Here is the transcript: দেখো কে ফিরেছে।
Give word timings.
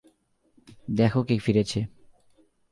দেখো 0.91 1.19
কে 1.23 1.35
ফিরেছে। 1.39 1.79